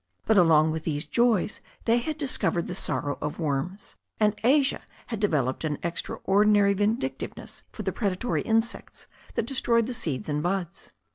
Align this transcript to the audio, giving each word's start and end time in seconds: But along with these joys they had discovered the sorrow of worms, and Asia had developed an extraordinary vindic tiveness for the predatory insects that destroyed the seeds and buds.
But 0.25 0.35
along 0.35 0.71
with 0.71 0.83
these 0.83 1.05
joys 1.05 1.61
they 1.85 1.99
had 1.99 2.17
discovered 2.17 2.65
the 2.65 2.73
sorrow 2.73 3.19
of 3.21 3.37
worms, 3.37 3.95
and 4.19 4.33
Asia 4.43 4.81
had 5.05 5.19
developed 5.19 5.63
an 5.63 5.77
extraordinary 5.83 6.73
vindic 6.73 7.19
tiveness 7.19 7.61
for 7.71 7.83
the 7.83 7.91
predatory 7.91 8.41
insects 8.41 9.05
that 9.35 9.45
destroyed 9.45 9.85
the 9.85 9.93
seeds 9.93 10.27
and 10.27 10.41
buds. 10.41 10.89